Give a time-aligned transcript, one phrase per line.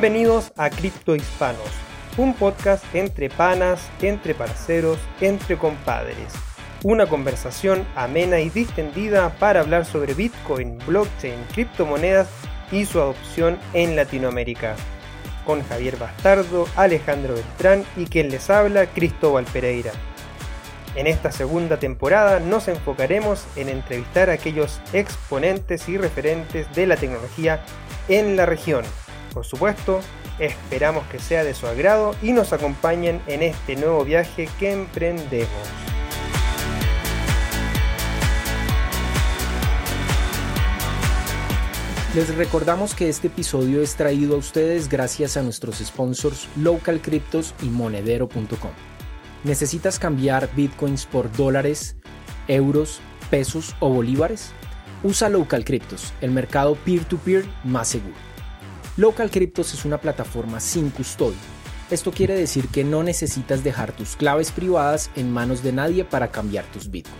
[0.00, 1.68] Bienvenidos a Cripto Hispanos,
[2.16, 6.32] un podcast entre panas, entre parceros, entre compadres.
[6.82, 12.30] Una conversación amena y distendida para hablar sobre Bitcoin, blockchain, criptomonedas
[12.72, 14.74] y su adopción en Latinoamérica.
[15.44, 19.92] Con Javier Bastardo, Alejandro Beltrán y quien les habla, Cristóbal Pereira.
[20.94, 26.96] En esta segunda temporada nos enfocaremos en entrevistar a aquellos exponentes y referentes de la
[26.96, 27.62] tecnología
[28.08, 28.82] en la región.
[29.32, 30.00] Por supuesto,
[30.38, 35.48] esperamos que sea de su agrado y nos acompañen en este nuevo viaje que emprendemos.
[42.12, 47.54] Les recordamos que este episodio es traído a ustedes gracias a nuestros sponsors Local Cryptos
[47.62, 48.72] y Monedero.com.
[49.44, 51.94] ¿Necesitas cambiar bitcoins por dólares,
[52.48, 54.50] euros, pesos o bolívares?
[55.04, 58.29] Usa Local Cryptos, el mercado peer-to-peer más seguro.
[58.96, 61.38] Local Cryptos es una plataforma sin custodia.
[61.90, 66.30] Esto quiere decir que no necesitas dejar tus claves privadas en manos de nadie para
[66.30, 67.18] cambiar tus bitcoins.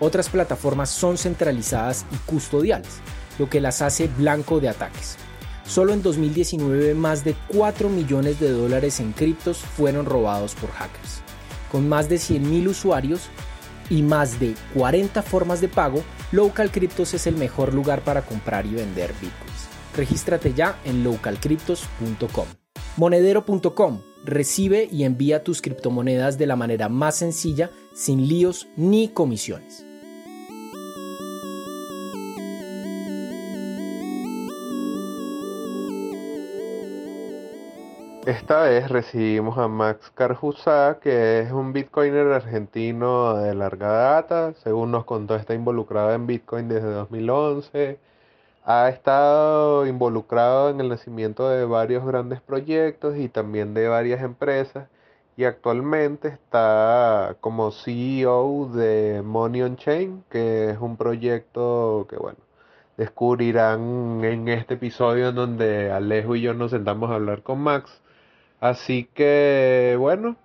[0.00, 3.00] Otras plataformas son centralizadas y custodiales,
[3.38, 5.16] lo que las hace blanco de ataques.
[5.66, 11.24] Solo en 2019 más de 4 millones de dólares en criptos fueron robados por hackers
[11.74, 13.22] con más de 100.000 usuarios
[13.90, 18.64] y más de 40 formas de pago, Local Cryptos es el mejor lugar para comprar
[18.64, 19.43] y vender bitcoins.
[19.96, 22.46] Regístrate ya en localcryptos.com.
[22.96, 29.86] Monedero.com recibe y envía tus criptomonedas de la manera más sencilla, sin líos ni comisiones.
[38.26, 44.54] Esta vez recibimos a Max Carjusa, que es un bitcoiner argentino de larga data.
[44.62, 47.98] Según nos contó, está involucrado en Bitcoin desde 2011.
[48.64, 54.88] Ha estado involucrado en el nacimiento de varios grandes proyectos y también de varias empresas.
[55.36, 62.38] Y actualmente está como CEO de Money on Chain, que es un proyecto que, bueno,
[62.96, 68.00] descubrirán en este episodio en donde Alejo y yo nos sentamos a hablar con Max.
[68.60, 70.36] Así que bueno,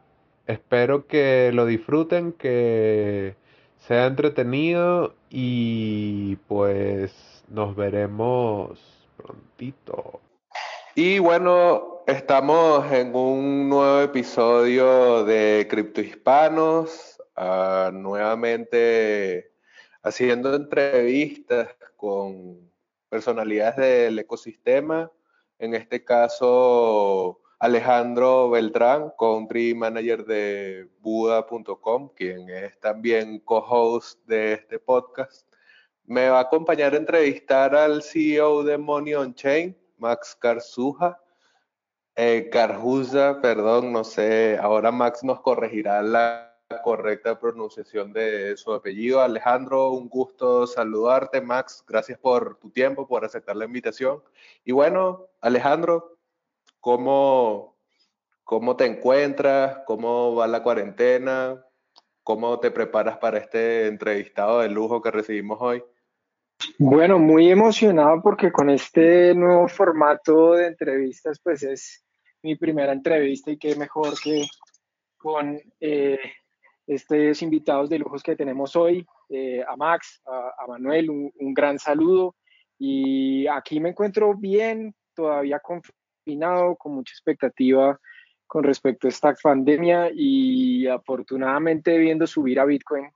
[0.48, 3.36] espero que lo disfruten, que
[3.78, 8.80] sea entretenido y pues nos veremos
[9.18, 10.22] prontito.
[10.96, 19.52] Y bueno, estamos en un nuevo episodio de Cripto Hispanos, ah, nuevamente
[20.04, 22.70] haciendo entrevistas con
[23.10, 25.12] personalidades del ecosistema,
[25.58, 34.80] en este caso Alejandro Beltrán, country manager de Buda.com, quien es también co-host de este
[34.80, 35.49] podcast.
[36.10, 41.22] Me va a acompañar a entrevistar al CEO de Money on Chain, Max Carzuja.
[42.16, 49.22] Eh, perdón, no sé, ahora Max nos corregirá la correcta pronunciación de su apellido.
[49.22, 51.84] Alejandro, un gusto saludarte, Max.
[51.88, 54.24] Gracias por tu tiempo, por aceptar la invitación.
[54.66, 56.18] Y bueno, Alejandro,
[56.80, 57.78] ¿Cómo,
[58.46, 59.80] ¿Cómo te encuentras?
[59.86, 61.66] ¿Cómo va la cuarentena?
[62.24, 65.84] ¿Cómo te preparas para este entrevistado de lujo que recibimos hoy?
[66.78, 72.04] Bueno, muy emocionado porque con este nuevo formato de entrevistas, pues es
[72.42, 74.46] mi primera entrevista y qué mejor que
[75.18, 76.20] con eh,
[76.88, 81.80] estos invitados de lujos que tenemos hoy, eh, a Max, a, Manuel, un, un, gran
[81.80, 82.36] saludo.
[82.78, 85.82] Y aquí me encuentro bien, todavía con
[86.78, 88.00] con mucha expectativa
[88.48, 93.10] con respecto a esta pandemia y afortunadamente viendo subir a Bitcoin,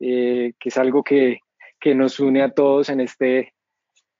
[0.00, 1.38] eh, que es algo que,
[1.80, 3.54] que, nos une a todos en, este,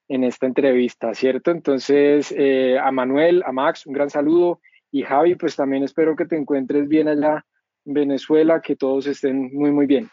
[0.08, 1.50] en esta entrevista, ¿cierto?
[1.50, 6.26] Entonces, eh, a Manuel, a Max, un gran saludo y Javi, pues también espero que
[6.26, 7.44] te encuentres bien allá
[7.84, 10.08] en Venezuela, que todos estén muy, muy bien.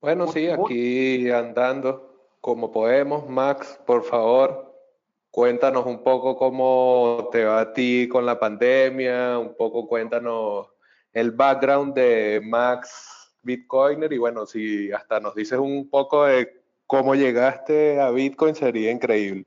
[0.00, 3.28] Bueno, sí, aquí andando como podemos.
[3.28, 4.72] Max, por favor,
[5.32, 10.68] Cuéntanos un poco cómo te va a ti con la pandemia, un poco cuéntanos
[11.10, 16.61] el background de Max Bitcoiner y bueno, si hasta nos dices un poco de
[16.92, 19.46] cómo llegaste a Bitcoin sería increíble.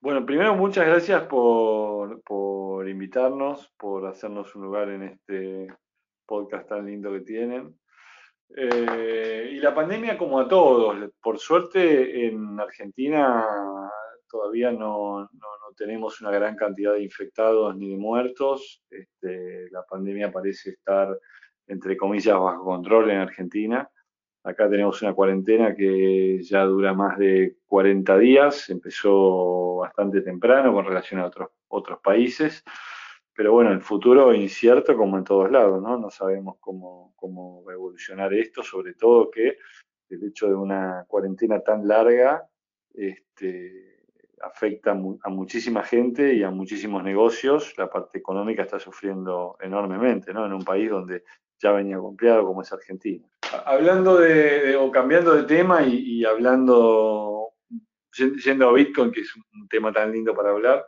[0.00, 5.66] Bueno, primero muchas gracias por, por invitarnos, por hacernos un lugar en este
[6.24, 7.76] podcast tan lindo que tienen.
[8.56, 13.44] Eh, y la pandemia como a todos, por suerte en Argentina
[14.30, 15.28] todavía no,
[15.76, 18.84] tenemos una gran cantidad de infectados ni de muertos.
[18.88, 21.08] Este, la pandemia parece estar,
[21.66, 23.90] entre comillas, bajo control en Argentina.
[24.44, 30.84] Acá tenemos una cuarentena que ya dura más de 40 días, empezó bastante temprano con
[30.84, 32.64] relación a otros, otros países,
[33.34, 35.98] pero bueno, el futuro incierto como en todos lados, ¿no?
[35.98, 39.58] No sabemos cómo, cómo va a evolucionar esto, sobre todo que
[40.08, 42.48] el hecho de una cuarentena tan larga
[42.94, 43.98] este,
[44.42, 47.74] afecta a muchísima gente y a muchísimos negocios.
[47.76, 50.46] La parte económica está sufriendo enormemente, ¿no?
[50.46, 51.24] En un país donde
[51.58, 53.26] ya venía compleado como es Argentina.
[53.64, 57.50] Hablando de, o cambiando de tema y, hablando,
[58.44, 60.86] yendo a Bitcoin, que es un tema tan lindo para hablar,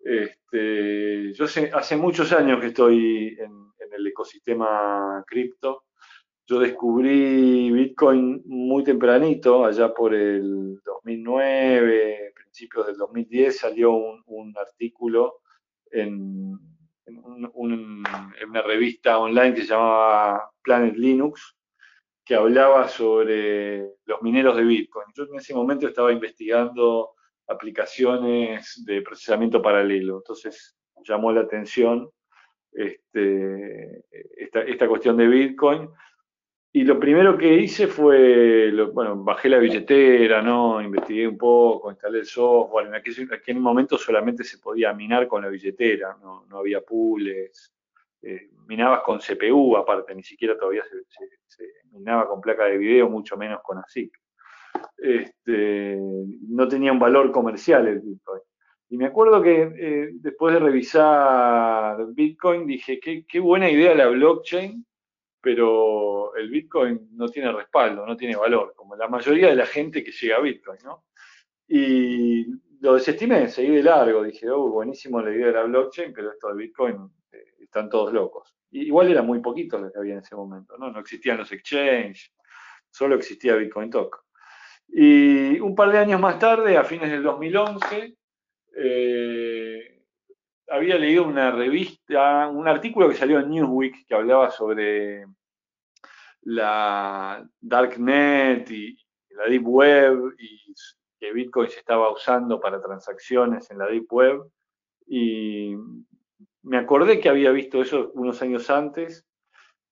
[0.00, 5.84] este, yo hace muchos años que estoy en, en el ecosistema cripto.
[6.48, 15.40] Yo descubrí Bitcoin muy tempranito, allá por el 2009, principios del 2010, salió un, artículo
[15.90, 16.56] en,
[17.54, 21.56] una revista online que se llamaba Planet Linux,
[22.26, 25.06] que hablaba sobre los mineros de Bitcoin.
[25.14, 27.12] Yo en ese momento estaba investigando
[27.46, 32.10] aplicaciones de procesamiento paralelo, entonces llamó la atención
[32.72, 34.04] este,
[34.40, 35.88] esta cuestión de Bitcoin
[36.72, 40.82] y lo primero que hice fue, bueno, bajé la billetera, ¿no?
[40.82, 42.88] Investigué un poco, instalé el software.
[42.88, 47.72] En aquel, momento solamente se podía minar con la billetera, no, había pools.
[48.20, 51.24] Eh, minabas con CPU aparte, ni siquiera todavía se,
[51.92, 54.12] minaba con placa de video, mucho menos con ASIC.
[54.98, 55.98] Este,
[56.48, 58.42] no tenía un valor comercial el Bitcoin.
[58.88, 64.06] Y me acuerdo que eh, después de revisar Bitcoin dije, qué, qué buena idea la
[64.08, 64.86] blockchain
[65.46, 70.02] pero el Bitcoin no tiene respaldo, no tiene valor, como la mayoría de la gente
[70.02, 71.04] que llega a Bitcoin, ¿no?
[71.68, 72.46] Y
[72.80, 76.48] lo desestimé, seguí de largo, dije, oh, buenísimo la idea de la blockchain, pero esto
[76.48, 76.96] de Bitcoin
[77.30, 78.55] eh, están todos locos.
[78.70, 80.90] Igual era muy poquito lo que había en ese momento, ¿no?
[80.90, 82.32] No existían los exchanges,
[82.90, 84.24] solo existía Bitcoin Talk.
[84.88, 88.16] Y un par de años más tarde, a fines del 2011,
[88.78, 90.02] eh,
[90.68, 95.26] había leído una revista, un artículo que salió en Newsweek que hablaba sobre
[96.42, 98.96] la Darknet y
[99.30, 100.74] la Deep Web y
[101.18, 104.42] que Bitcoin se estaba usando para transacciones en la Deep Web.
[106.66, 109.24] Me acordé que había visto eso unos años antes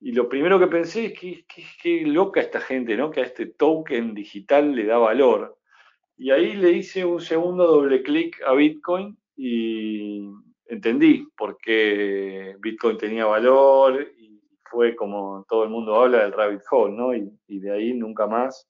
[0.00, 1.46] y lo primero que pensé es que,
[1.80, 3.12] que, loca esta gente, ¿no?
[3.12, 5.56] Que a este token digital le da valor.
[6.16, 10.28] Y ahí le hice un segundo doble clic a Bitcoin y
[10.66, 16.62] entendí por qué Bitcoin tenía valor y fue como todo el mundo habla del rabbit
[16.70, 17.14] hole, ¿no?
[17.14, 18.68] Y, de ahí nunca más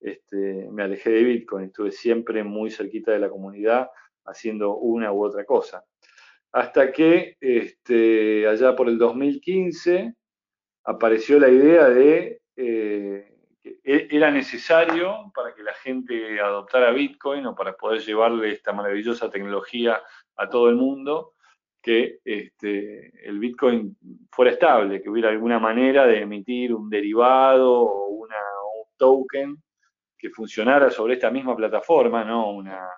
[0.00, 3.88] este, me alejé de Bitcoin, estuve siempre muy cerquita de la comunidad
[4.26, 5.84] haciendo una u otra cosa.
[6.52, 10.14] Hasta que este, allá por el 2015
[10.84, 17.46] apareció la idea de eh, que e, era necesario para que la gente adoptara Bitcoin
[17.46, 20.00] o para poder llevarle esta maravillosa tecnología
[20.36, 21.34] a todo el mundo,
[21.82, 23.96] que este, el Bitcoin
[24.30, 28.36] fuera estable, que hubiera alguna manera de emitir un derivado o una,
[28.80, 29.56] un token
[30.18, 32.88] que funcionara sobre esta misma plataforma, no, una,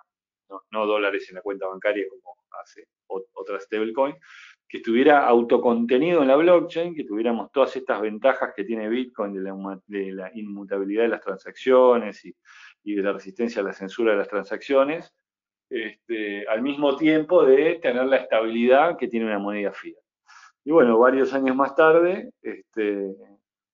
[0.71, 2.35] no, dólares en la cuenta bancaria como
[2.69, 4.15] hace otra stablecoin,
[4.67, 10.13] que estuviera autocontenido en la blockchain, que tuviéramos todas estas ventajas que tiene Bitcoin de
[10.13, 12.35] la, inmutabilidad de las transacciones y,
[12.83, 15.11] y de la resistencia a la censura de las transacciones,
[15.69, 19.97] este, al mismo tiempo de tener la estabilidad que tiene una moneda fiat.
[20.63, 23.15] Y bueno, varios años más tarde, este,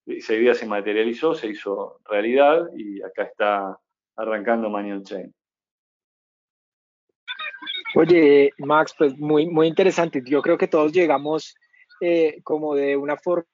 [0.06, 3.78] esa idea se materializó, se hizo realidad y acá está
[4.16, 5.34] arrancando Manion Chain.
[7.96, 10.22] Oye, Max, pues muy, muy interesante.
[10.26, 11.56] Yo creo que todos llegamos
[12.02, 13.46] eh, como de una forma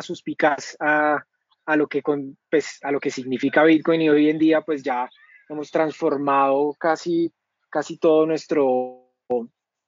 [0.00, 1.22] suspicaz a,
[1.66, 2.02] a, lo que
[2.50, 5.10] pues, a lo que significa Bitcoin y hoy en día pues ya
[5.48, 7.32] hemos transformado casi
[7.72, 9.14] casi todo nuestro,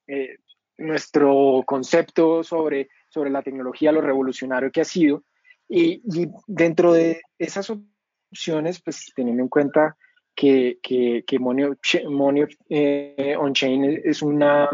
[0.07, 0.39] eh,
[0.79, 5.23] nuestro concepto sobre, sobre la tecnología, lo revolucionario que ha sido.
[5.69, 6.03] Y,
[6.47, 9.97] dentro de esas opciones, pues teniendo en cuenta
[10.35, 14.69] que, que, que Money, eh, On-Chain es, una,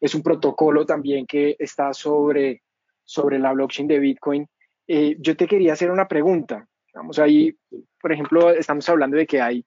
[0.00, 2.62] es un protocolo también que está sobre,
[3.04, 4.48] sobre la blockchain de Bitcoin,
[4.86, 6.66] eh, yo te quería hacer una pregunta.
[6.94, 7.56] Vamos ahí,
[8.00, 9.64] por ejemplo, estamos hablando de que hay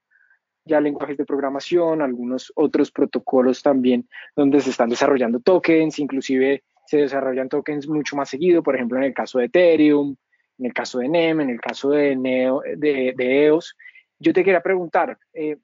[0.66, 6.98] ya lenguajes de programación, algunos otros protocolos también donde se están desarrollando tokens, inclusive se
[6.98, 10.16] desarrollan tokens mucho más seguido, por ejemplo en el caso de Ethereum,
[10.60, 13.76] en el caso de NEM, en el caso de, Neo, de, EOS.
[14.22, 15.58] Yo te quería preguntar, eh,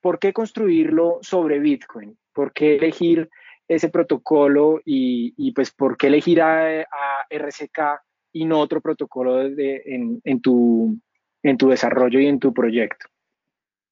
[0.00, 2.16] ¿por qué construirlo sobre Bitcoin?
[2.32, 3.28] ¿Por qué elegir
[3.68, 6.86] ese protocolo y, pues por qué elegir a,
[7.28, 8.00] RCK
[8.32, 9.82] y no otro protocolo de,
[10.24, 10.98] en, tu,
[11.42, 13.08] en tu desarrollo y en tu proyecto?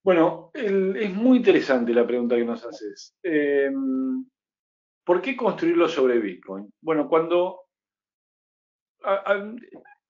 [0.02, 3.14] Bueno, es muy interesante la pregunta que nos haces.
[3.22, 4.24] Em,
[5.04, 6.72] ¿Por qué construirlo sobre Bitcoin?
[6.80, 7.66] Bueno, cuando,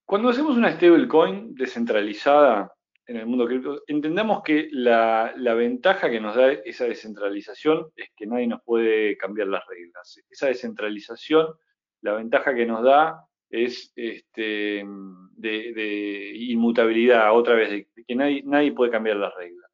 [0.04, 2.72] cuando hacemos una stablecoin descentralizada
[3.06, 8.10] en el mundo cripto, entendamos que la, la, ventaja que nos da esa descentralización es
[8.16, 10.20] que nadie nos puede cambiar las reglas.
[10.28, 11.54] Esa descentralización,
[12.02, 14.84] la ventaja que nos da es este,
[15.36, 19.70] de, inmutabilidad, otra vez, que nadie, nadie puede cambiar las reglas.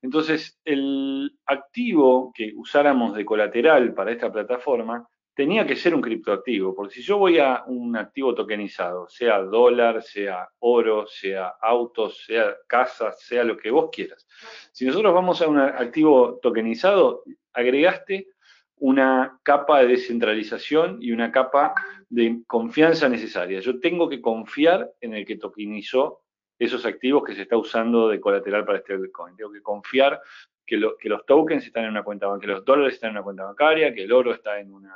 [0.00, 6.74] Entonces, el activo que usáramos de colateral para esta plataforma tenía que ser un criptoactivo,
[6.74, 12.54] porque si yo voy a un activo tokenizado, sea dólar, sea oro, sea autos, sea
[12.66, 14.26] casas, sea lo que vos quieras,
[14.72, 18.28] si nosotros vamos a un activo tokenizado, agregaste
[18.76, 21.72] una capa de descentralización y una capa
[22.08, 23.60] de confianza necesaria.
[23.60, 26.22] Yo tengo que confiar en el que tokenizó
[26.58, 29.36] esos activos que se está usando de colateral para este Bitcoin.
[29.36, 30.20] Tengo que confiar
[30.66, 33.44] que, los tokens están en una cuenta bancaria, que los dólares están en una cuenta
[33.44, 34.94] bancaria, que el oro está en, una,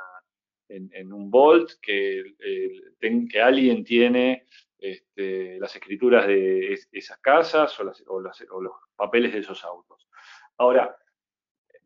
[0.69, 2.23] en, un vault, que,
[2.99, 4.45] que alguien tiene
[4.79, 7.83] este, las escrituras de esas casas o,
[8.21, 10.07] los papeles de esos autos.
[10.57, 10.95] Ahora,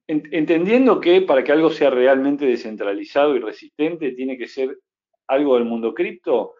[0.07, 4.77] entendiendo que para que algo sea realmente descentralizado y resistente, tiene que ser
[5.27, 6.55] algo del mundo cripto,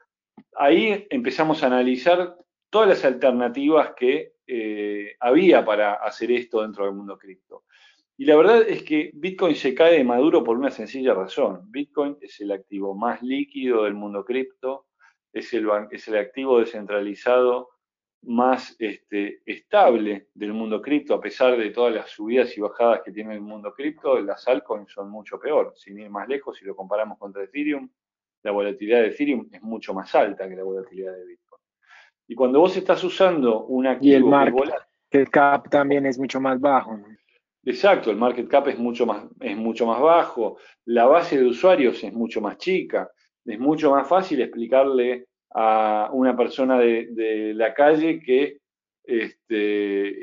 [0.55, 2.37] ahí empezamos a analizar
[2.69, 7.65] todas las alternativas que eh, había para hacer esto dentro del mundo cripto.
[8.21, 11.61] Y la verdad es que Bitcoin se cae de maduro por una sencilla razón.
[11.71, 14.85] Bitcoin es el activo más líquido del mundo cripto,
[15.33, 17.69] es el, es el activo descentralizado
[18.21, 23.11] más este, estable del mundo cripto, a pesar de todas las subidas y bajadas que
[23.11, 25.73] tiene el mundo cripto, las altcoins son mucho peor.
[25.75, 27.89] Sin ir más lejos, si lo comparamos contra Ethereum,
[28.43, 31.63] la volatilidad de Ethereum es mucho más alta que la volatilidad de Bitcoin.
[32.27, 36.61] Y cuando vos estás usando un activo y el market cap también es mucho más
[36.61, 36.99] bajo.
[37.63, 42.03] Exacto, el market cap es mucho más es mucho más bajo, la base de usuarios
[42.03, 43.11] es mucho más chica,
[43.45, 48.57] es mucho más fácil explicarle a una persona de, la calle que
[49.03, 50.15] este,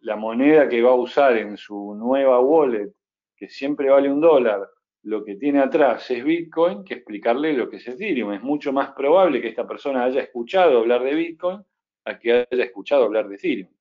[0.00, 2.92] la moneda que va a usar en su nueva wallet,
[3.36, 4.68] que siempre vale un dólar,
[5.04, 8.32] lo que tiene atrás es Bitcoin que explicarle lo que es Ethereum.
[8.32, 11.62] Es mucho más probable que esta persona haya escuchado hablar de Bitcoin
[12.06, 13.73] a que haya escuchado hablar de Ethereum.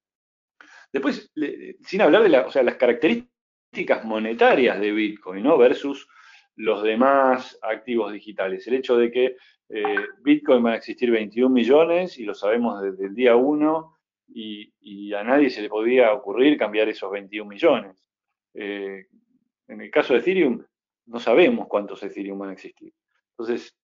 [0.94, 1.34] Después,
[1.82, 5.58] sin hablar de las características monetarias de Bitcoin, ¿no?
[5.58, 6.08] Versus
[6.56, 8.68] los demás activos digitales.
[8.68, 9.36] El hecho de que
[9.70, 13.98] eh, Bitcoin van a existir 21 millones y lo sabemos desde el día 1
[14.36, 17.98] y, a nadie se le podía ocurrir cambiar esos 21 millones.
[18.54, 19.08] Eh,
[19.68, 20.64] en el caso de Ethereum,
[21.08, 22.94] no sabemos cuántos Ethereum van a existir.
[23.32, 23.76] Entonces,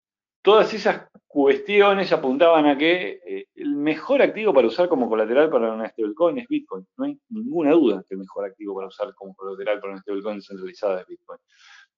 [0.41, 5.72] todas esas cuestiones apuntaban a que eh, el mejor activo para usar como colateral para
[5.74, 6.88] una stablecoin es Bitcoin.
[6.98, 10.41] No hay ninguna duda que el mejor activo para usar como colateral para una stablecoin
[10.41, 11.39] centralizada es Bitcoin.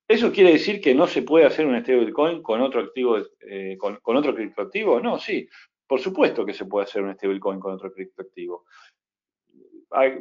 [0.08, 4.18] ¿Eso quiere decir que no se puede hacer una stablecoin con otro activo, eh, con,
[4.18, 5.00] otro criptoactivo?
[5.00, 5.48] No, sí.
[5.88, 8.66] Por supuesto que se puede hacer una stablecoin con otro criptoactivo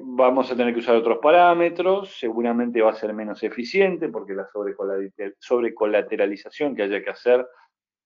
[0.03, 4.49] vamos a tener que usar otros parámetros, seguramente va a ser menos eficiente porque la
[5.39, 7.47] sobrecolateralización que haya que hacer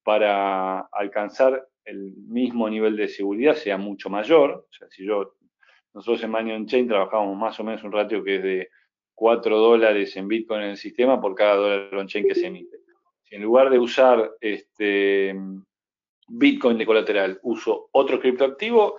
[0.05, 4.67] para alcanzar el mismo nivel de seguridad sea mucho mayor.
[4.69, 5.33] O sea, si yo,
[5.95, 8.69] nosotros en Manion Chain trabajamos más o menos un ratio que es de
[9.15, 12.77] 4 dólares en Bitcoin en el sistema por cada dólar on-chain que se emite.
[13.23, 15.35] Si en lugar de usar este
[16.27, 18.97] Bitcoin de colateral uso otro criptoactivo,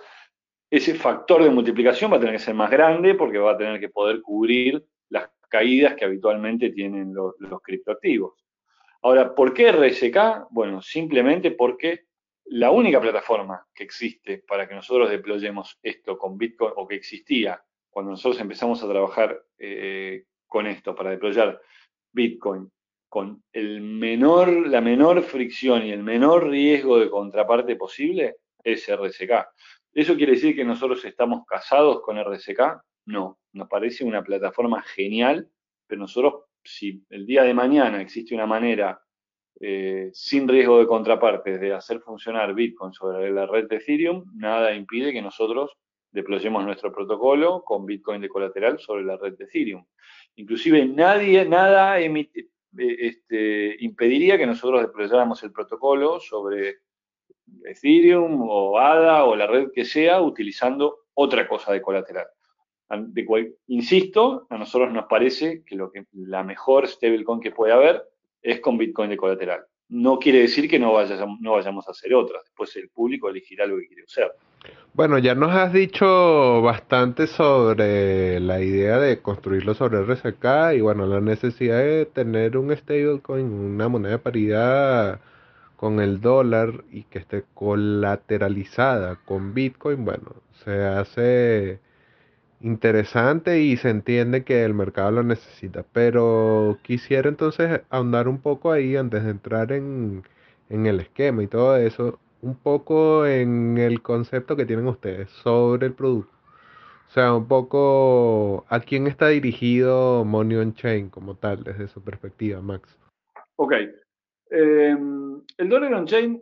[0.69, 3.79] ese factor de multiplicación va a tener que ser más grande porque va a tener
[3.79, 8.46] que poder cubrir las caídas que habitualmente tienen los, criptoactivos.
[9.07, 10.49] Ahora, ¿por qué RSK?
[10.49, 12.07] Bueno, simplemente porque
[12.43, 17.63] la única plataforma que existe para que nosotros deployemos esto con Bitcoin, o que existía
[17.89, 21.57] cuando nosotros empezamos a trabajar eh, con esto, para deployar
[22.11, 22.69] Bitcoin
[23.07, 29.31] con el menor, la menor fricción y el menor riesgo de contraparte posible, es RSK.
[29.93, 32.59] ¿Eso quiere decir que nosotros estamos casados con RSK?
[33.05, 35.49] No, nos parece una plataforma genial,
[35.87, 39.01] pero nosotros, si el día de mañana existe una manera
[39.59, 44.73] eh, sin riesgo de contraparte de hacer funcionar Bitcoin sobre la red de Ethereum, nada
[44.75, 45.71] impide que nosotros
[46.11, 49.85] deployemos nuestro protocolo con Bitcoin de colateral sobre la red de Ethereum.
[50.35, 52.29] Inclusive nadie, nada eh,
[52.77, 56.77] este, impediría que nosotros deployáramos el protocolo sobre
[57.65, 62.27] Ethereum o ADA o la red que sea utilizando otra cosa de colateral.
[63.67, 68.03] Insisto, a nosotros nos parece que, lo que la mejor stablecoin que puede haber
[68.41, 69.61] es con Bitcoin de colateral.
[69.89, 72.43] No quiere decir que no vayamos a hacer otras.
[72.43, 74.33] Después el público elegirá lo que quiere usar.
[74.93, 81.05] Bueno, ya nos has dicho bastante sobre la idea de construirlo sobre RSK y bueno,
[81.05, 85.21] la necesidad de tener un stablecoin, una moneda de paridad
[85.75, 91.79] con el dólar y que esté colateralizada con Bitcoin, bueno, se hace
[92.61, 95.83] interesante y se entiende que el mercado lo necesita.
[95.93, 100.23] Pero quisiera entonces ahondar un poco ahí antes de entrar en,
[100.69, 105.87] en el esquema y todo eso un poco en el concepto que tienen ustedes sobre
[105.87, 106.31] el producto.
[107.07, 112.03] O sea, un poco a quién está dirigido Money on Chain como tal, desde su
[112.03, 112.97] perspectiva, Max.
[113.55, 113.73] Ok.
[114.49, 116.41] Em, el dólar on chain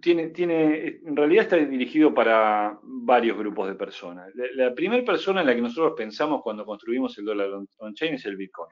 [0.00, 4.30] tiene, tiene, en realidad está dirigido para varios grupos de personas.
[4.34, 8.24] La, primera persona en la que nosotros pensamos cuando construimos el dólar on, chain es
[8.26, 8.70] el Bitcoin.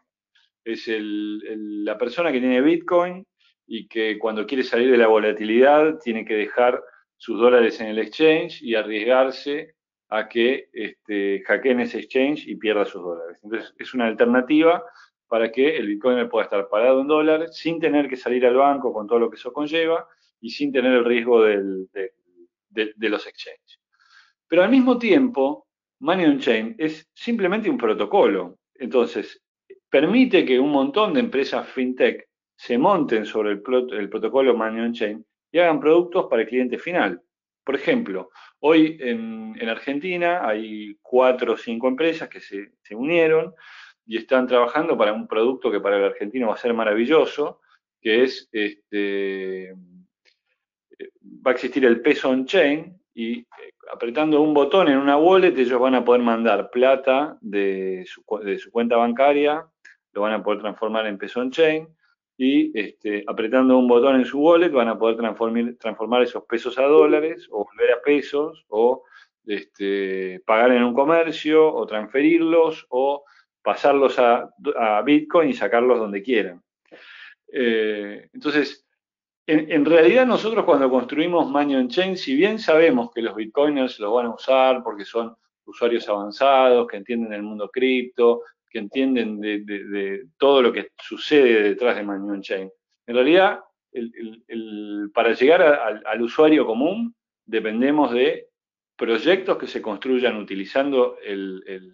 [0.64, 3.24] Es la persona que tiene Bitcoin
[3.66, 6.82] y que cuando quiere salir de la volatilidad tiene que dejar
[7.16, 9.74] sus dólares en el exchange y arriesgarse
[10.08, 13.40] a que este, hackeen ese exchange y pierda sus dólares.
[13.42, 14.84] Entonces, es una alternativa
[15.28, 18.92] para que el Bitcoin pueda estar parado en dólares sin tener que salir al banco
[18.92, 20.06] con todo lo que eso conlleva
[20.40, 22.10] y sin tener el riesgo de,
[22.98, 23.80] los exchanges.
[24.48, 25.66] Pero al mismo tiempo,
[26.00, 28.58] Money on Chain es simplemente un protocolo.
[28.74, 29.42] Entonces,
[29.88, 35.26] permite que un montón de empresas fintech se monten sobre el, protocolo Money on Chain
[35.52, 37.22] y hagan productos para el cliente final.
[37.64, 43.54] Por ejemplo, hoy en, Argentina hay cuatro o cinco empresas que se, unieron
[44.04, 47.60] y están trabajando para un producto que para el argentino va a ser maravilloso,
[48.00, 49.74] que es, este,
[51.44, 53.46] va a existir el peso on-chain y eh,
[53.92, 58.22] apretando un botón en una wallet ellos van a poder mandar plata de su,
[58.70, 59.66] cuenta bancaria,
[60.12, 61.88] lo van a poder transformar en peso on-chain,
[62.38, 66.78] y este, apretando un botón en su wallet van a poder transformar, transformar esos pesos
[66.78, 69.04] a dólares o volver a pesos o
[69.46, 73.24] este, pagar en un comercio o transferirlos o
[73.62, 74.50] pasarlos a,
[75.04, 76.62] Bitcoin y sacarlos donde quieran.
[77.52, 78.85] Eh, entonces,
[79.46, 84.12] en, realidad nosotros cuando construimos Money on Chain, si bien sabemos que los Bitcoiners los
[84.12, 90.26] van a usar porque son usuarios avanzados, que entienden el mundo cripto, que entienden de,
[90.36, 92.70] todo lo que sucede detrás de Money Chain.
[93.06, 93.60] En realidad,
[95.14, 95.62] para llegar
[96.04, 98.48] al usuario común, dependemos de
[98.96, 101.92] proyectos que se construyan utilizando el,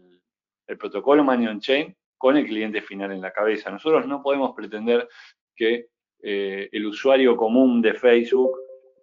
[0.79, 3.71] protocolo Money Chain con el cliente final en la cabeza.
[3.71, 5.07] Nosotros no podemos pretender
[5.55, 5.89] que
[6.23, 8.57] eh, el usuario común de Facebook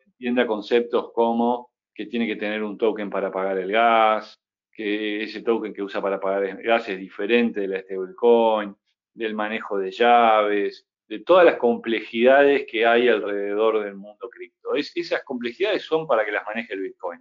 [0.05, 4.39] entienda conceptos como que tiene que tener un token para pagar el gas,
[4.71, 8.73] que ese token que usa para pagar gas es diferente de la stablecoin,
[9.13, 14.75] del manejo de llaves, de todas las complejidades que hay alrededor del mundo cripto.
[14.75, 17.19] esas complejidades son para que las maneje el Bitcoin.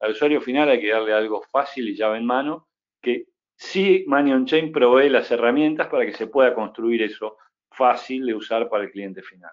[0.00, 2.68] Al usuario final hay que darle algo fácil y llave en mano,
[3.00, 7.36] que sí Money on Chain provee las herramientas para que se pueda construir eso
[7.78, 9.52] fácil de usar para el cliente final.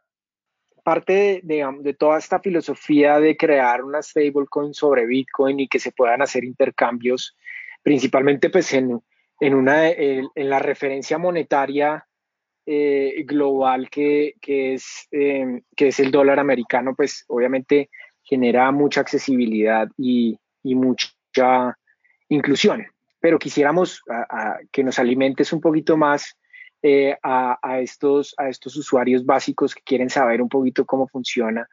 [0.84, 6.22] Parte de, toda esta filosofía de crear una stablecoin sobre Bitcoin y que se puedan
[6.22, 7.36] hacer intercambios
[7.82, 9.00] principalmente pues en,
[9.40, 12.06] en, una, en, la referencia monetaria
[12.66, 17.90] eh, global que, que es, em, que es el dólar americano, pues obviamente
[18.24, 21.78] genera mucha accesibilidad y, y mucha
[22.30, 22.88] inclusión.
[23.20, 24.02] Pero quisiéramos
[24.72, 26.36] que nos alimentes un poquito más
[26.88, 31.68] eh, a, a, estos, a estos usuarios básicos que quieren saber un poquito cómo funciona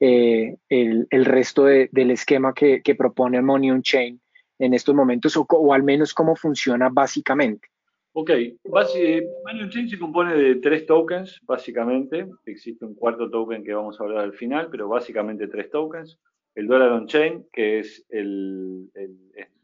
[0.00, 4.20] eh, el, el, resto de, del esquema que, que propone Money on Chain
[4.58, 7.68] en estos momentos o, al menos cómo funciona básicamente.
[8.10, 8.30] Ok,
[8.64, 12.26] Money Chain se compone de tres tokens, básicamente.
[12.44, 16.18] Existe un cuarto token que vamos a hablar al final, pero básicamente tres tokens.
[16.56, 18.04] El dólar on chain, que es,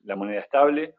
[0.05, 0.95] la moneda estable.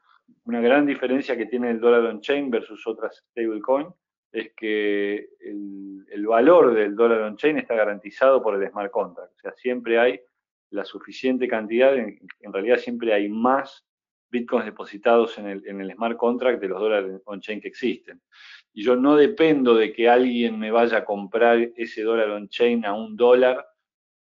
[0.45, 3.87] Una gran diferencia que tiene el dólar on chain versus otras stablecoin
[4.31, 9.33] es que el, valor del dólar on chain está garantizado por el smart contract.
[9.35, 10.19] O sea, siempre hay
[10.71, 12.19] la suficiente cantidad, en,
[12.51, 13.85] realidad siempre hay más
[14.29, 18.19] bitcoins depositados en el, en el smart contract de los dólares on-chain que existen.
[18.73, 22.93] Y yo no dependo de que alguien me vaya a comprar ese dólar on-chain a
[22.93, 23.63] un dólar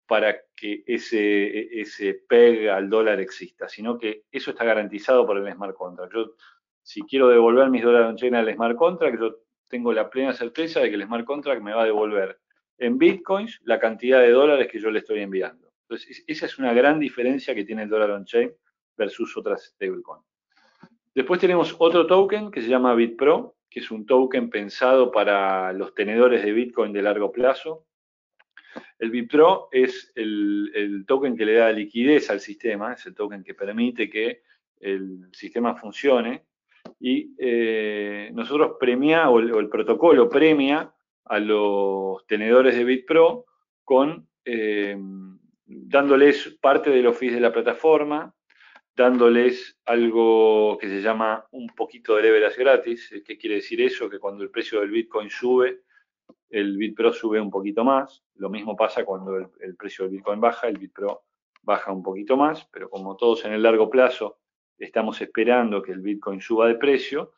[0.08, 5.54] para que ese, ese peg al dólar exista, sino que eso está garantizado por el
[5.54, 6.14] smart contract.
[6.14, 6.34] Yo,
[6.82, 9.38] si quiero devolver mis dólares on-chain al smart contract, yo
[9.70, 12.40] tengo la plena certeza de que el smart contract me va a devolver
[12.78, 15.72] en bitcoins la cantidad de dólares que yo le estoy enviando.
[15.84, 18.52] Entonces, esa es una gran diferencia que tiene el dólar on-chain
[18.98, 20.26] versus otras stablecoins.
[21.16, 25.94] Después tenemos otro token que se llama BitPro, que es un token pensado para los
[25.94, 27.86] tenedores de Bitcoin de largo plazo.
[28.98, 33.54] El BitPro es el, token que le da liquidez al sistema, es el token que
[33.54, 34.42] permite que
[34.80, 36.46] el sistema funcione
[37.00, 40.94] y eh, nosotros premia, o el, protocolo premia
[41.26, 43.46] a los tenedores de BitPro
[43.84, 44.98] con eh,
[45.66, 48.34] dándoles parte de los fees de la plataforma,
[48.96, 53.14] dándoles algo que se llama un poquito de leverage gratis.
[53.26, 54.10] ¿Qué quiere decir eso?
[54.10, 55.84] Que cuando el precio del Bitcoin sube,
[56.50, 58.24] el BitPro sube un poquito más.
[58.36, 61.24] Lo mismo pasa cuando el, precio del Bitcoin baja, el BitPro
[61.62, 64.40] baja un poquito más, pero como todos en el largo plazo
[64.78, 67.34] estamos esperando que el Bitcoin suba de precio,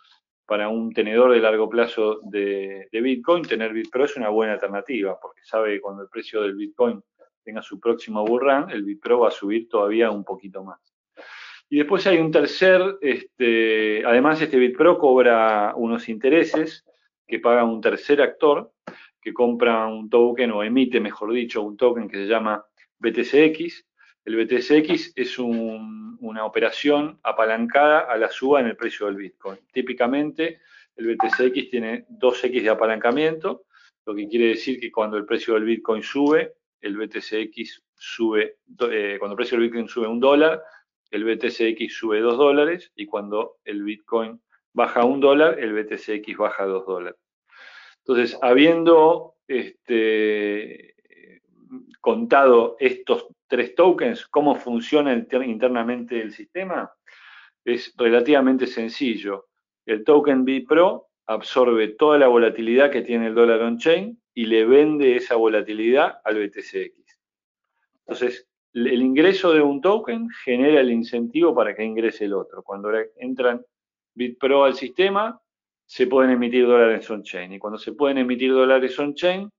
[0.51, 5.39] para un tenedor de largo plazo de, Bitcoin, tener BitPro es una buena alternativa, porque
[5.45, 7.01] sabe que cuando el precio del Bitcoin
[7.41, 10.93] tenga su próximo bull run, el BitPro va a subir todavía un poquito más.
[11.69, 16.85] Y después hay un tercer, este, además este BitPro cobra unos intereses
[17.25, 18.73] que paga un tercer actor
[19.21, 22.65] que compra un token o emite, mejor dicho, un token que se llama
[22.99, 23.85] BTCX.
[24.25, 29.59] El BTCX es una operación apalancada a la suba en el precio del Bitcoin.
[29.71, 30.59] Típicamente
[30.95, 33.65] el BTCX tiene 2X de apalancamiento,
[34.05, 38.57] lo que quiere decir que cuando el precio del Bitcoin sube, el BTCX sube,
[38.89, 40.61] eh, cuando el precio del Bitcoin sube un dólar,
[41.11, 44.41] el BTCX sube dos dólares y cuando el Bitcoin
[44.73, 47.19] baja un dólar, el BTCX baja dos dólares.
[48.05, 50.95] Entonces, habiendo este,
[51.99, 56.91] contado estos tres tokens, cómo funciona internamente el sistema,
[57.63, 59.47] es relativamente sencillo.
[59.85, 65.15] El token BitPro absorbe toda la volatilidad que tiene el dólar on-chain y le vende
[65.15, 67.19] esa volatilidad al BTCX.
[67.99, 72.63] Entonces, el ingreso de un token genera el incentivo para que ingrese el otro.
[72.63, 73.63] Cuando entran
[74.15, 75.39] BitPro al sistema,
[75.91, 77.51] se pueden emitir dólares on-chain.
[77.51, 79.51] Y cuando se pueden emitir dólares on-chain,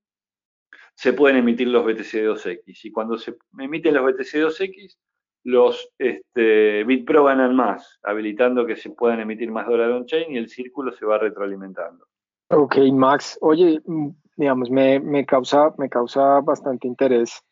[0.95, 2.85] se pueden emitir los BTC2X.
[2.85, 4.97] Y cuando se emiten los BTC2X,
[5.45, 10.49] los este, BitPro ganan más, habilitando que se puedan emitir más dólares on-chain y el
[10.49, 12.07] círculo se va retroalimentando.
[12.49, 13.37] Ok, Max.
[13.43, 17.43] Oye, mm, digamos, me, causa, me causa bastante interés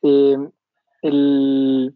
[0.00, 0.38] eh,
[1.02, 1.94] el,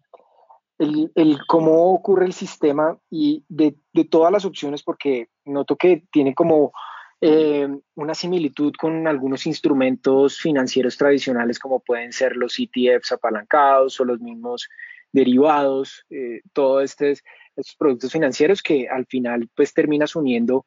[1.46, 3.76] cómo ocurre el sistema y de,
[4.10, 6.72] todas las opciones, porque noto que tiene como
[7.20, 14.04] eh, una similitud con algunos instrumentos financieros tradicionales como pueden ser los ETFs apalancados o
[14.04, 14.68] los mismos
[15.10, 17.24] derivados, eh, todos estos,
[17.56, 20.64] estos, productos financieros que al final pues terminas uniendo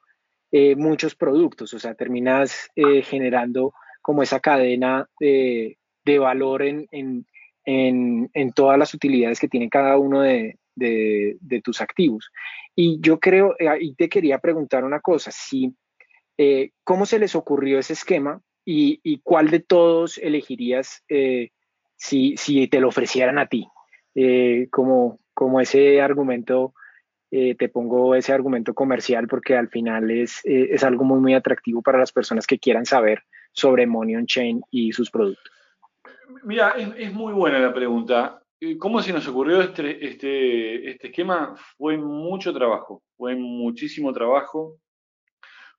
[0.51, 7.25] eh, muchos productos, o sea, terminas generando como esa cadena de, de valor en,
[7.65, 12.31] en, todas las utilidades que tiene cada uno de, de, tus activos.
[12.75, 15.75] Y yo creo, y te quería preguntar una cosa, si,
[16.83, 21.03] ¿cómo se les ocurrió ese esquema y, y cuál de todos elegirías
[21.95, 23.67] si, si te lo ofrecieran a ti?
[24.13, 26.73] Eh, como, como ese argumento,
[27.31, 31.33] eh, te pongo ese argumento comercial porque al final es, eh, es algo muy, muy
[31.33, 35.51] atractivo para las personas que quieran saber sobre Money on Chain y sus productos.
[36.43, 38.43] Mira, es, muy buena la pregunta.
[38.79, 41.55] ¿Cómo se nos ocurrió este, este, este esquema?
[41.77, 44.77] Fue mucho trabajo, fue muchísimo trabajo,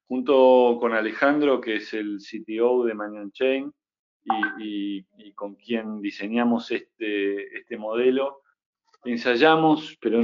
[0.08, 3.72] junto con Alejandro, que es el CTO de Money on Chain,
[4.58, 8.42] y, con quien diseñamos este, este modelo,
[9.04, 10.20] ensayamos, pero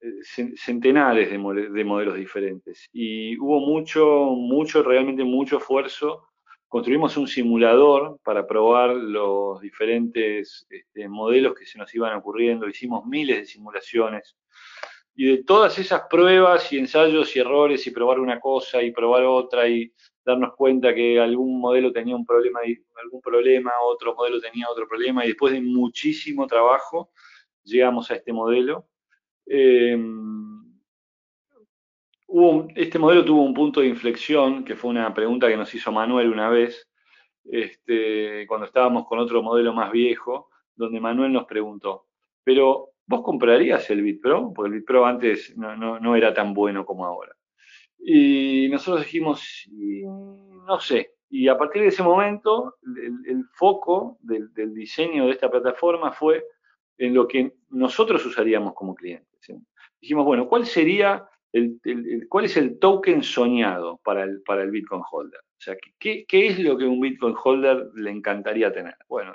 [0.00, 2.88] eh, centenares de, modelos diferentes.
[2.92, 6.27] Y hubo mucho, mucho, realmente mucho esfuerzo.
[6.68, 12.68] Construimos un simulador para probar los diferentes este, modelos que se nos iban ocurriendo.
[12.68, 14.36] Hicimos miles de simulaciones.
[15.14, 19.24] Y de todas esas pruebas y ensayos y errores y probar una cosa y probar
[19.24, 19.92] otra y
[20.24, 22.60] darnos cuenta que algún modelo tenía un problema,
[23.02, 27.10] algún problema, otro modelo tenía otro problema, y después de muchísimo trabajo
[27.64, 28.86] llegamos a este modelo.
[32.74, 36.30] Este modelo tuvo un punto de inflexión, que fue una pregunta que nos hizo Manuel
[36.30, 36.88] una vez,
[37.44, 42.06] este, cuando estábamos con otro modelo más viejo, donde Manuel nos preguntó,
[42.44, 44.52] pero ¿vos comprarías el BitPro?
[44.54, 47.32] Porque el BitPro antes no era tan bueno como ahora.
[47.98, 51.14] Y nosotros dijimos, no sé.
[51.30, 52.76] Y a partir de ese momento,
[53.26, 56.44] el, foco del, diseño de esta plataforma fue
[56.96, 59.28] en lo que nosotros usaríamos como clientes.
[60.00, 61.28] Dijimos, bueno, ¿cuál sería
[62.28, 65.40] cuál es el token soñado para el, para el Bitcoin holder?
[65.40, 68.94] O sea, ¿qué, ¿qué, es lo que un Bitcoin holder le encantaría tener?
[69.08, 69.32] Bueno,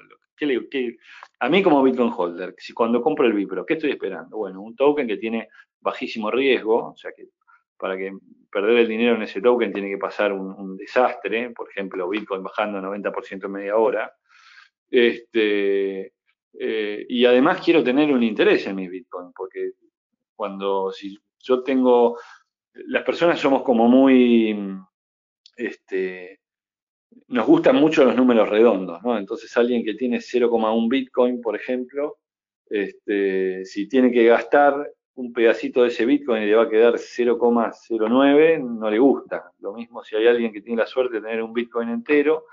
[0.69, 0.97] ¿qué
[1.39, 4.37] a mí como Bitcoin holder, si cuando compro el Bitcoin, ¿qué estoy esperando?
[4.37, 5.49] Bueno, un token que tiene
[5.79, 7.27] bajísimo riesgo, o sea, que
[7.77, 8.11] para que
[8.51, 12.79] perder el dinero en ese token tiene que pasar un, desastre, por ejemplo, Bitcoin bajando
[12.79, 14.13] 90% en media hora.
[14.89, 16.13] Este,
[16.59, 19.71] eh, y además quiero tener un interés en mis Bitcoin, porque
[20.35, 22.17] cuando si yo tengo,
[22.73, 24.57] las personas somos como muy,
[25.57, 26.39] este,
[27.27, 29.17] nos gustan mucho los números redondos, ¿no?
[29.17, 32.17] Entonces alguien que tiene 0,1 Bitcoin, por ejemplo,
[32.69, 36.95] este, si tiene que gastar un pedacito de ese Bitcoin y le va a quedar
[36.95, 39.51] 0,09, no le gusta.
[39.59, 42.45] Lo mismo si hay alguien que tiene la suerte de tener un Bitcoin entero,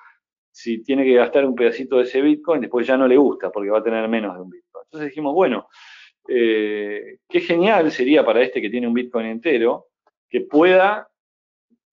[0.50, 3.70] si tiene que gastar un pedacito de ese Bitcoin, después ya no le gusta porque
[3.70, 4.84] va a tener menos de un Bitcoin.
[4.84, 5.68] Entonces dijimos, bueno,
[6.32, 9.88] eh, qué genial sería para este que tiene un Bitcoin entero
[10.28, 11.08] que pueda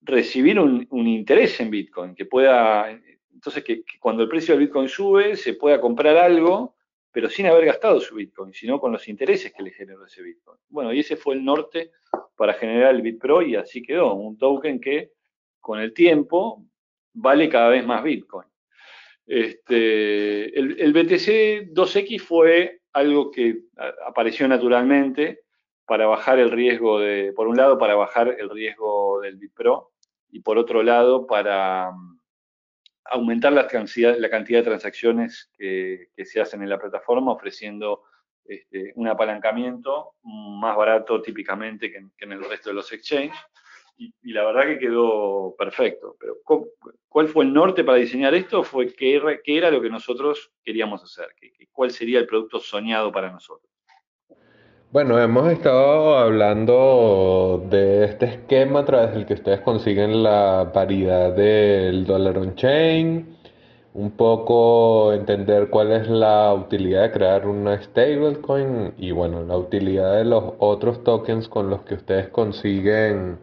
[0.02, 2.92] recibir un, interés en Bitcoin, que pueda,
[3.34, 6.76] entonces que, cuando el precio del Bitcoin sube se pueda comprar algo
[7.12, 10.60] pero sin haber gastado su Bitcoin, sino con los intereses que le generó ese Bitcoin.
[10.70, 11.90] Bueno, y ese fue el norte
[12.36, 15.14] para generar el BitPro y así quedó, un token que
[15.60, 16.64] con el tiempo
[17.14, 18.48] vale cada vez más Bitcoin.
[19.26, 23.60] Este, el, BTC 2X fue algo que
[24.06, 25.42] apareció naturalmente
[25.86, 29.92] para bajar el riesgo de, por un lado, para bajar el riesgo del BitPro
[30.30, 31.92] y por otro lado, para
[33.06, 38.04] aumentar la cantidad, la cantidad de transacciones que, se hacen en la plataforma, ofreciendo
[38.44, 43.38] este, un apalancamiento más barato típicamente que en, el resto de los exchanges.
[43.98, 46.16] Y, la verdad que quedó perfecto.
[46.20, 46.36] Pero
[47.10, 48.64] ¿cuál fue el norte para diseñar esto?
[48.64, 51.28] Fue qué qué era lo que nosotros queríamos hacer,
[51.72, 53.72] cuál sería el producto soñado para nosotros.
[54.90, 61.34] Bueno, hemos estado hablando de este esquema a través del que ustedes consiguen la paridad
[61.34, 63.36] del dólar on-chain,
[63.94, 70.16] un poco entender cuál es la utilidad de crear una stablecoin y bueno, la utilidad
[70.16, 73.40] de los otros tokens con los que ustedes consiguen